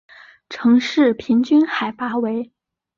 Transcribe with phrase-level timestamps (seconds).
[0.49, 2.51] 城市平均海拔为。